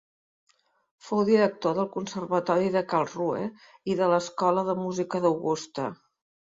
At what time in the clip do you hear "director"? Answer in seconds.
1.27-1.75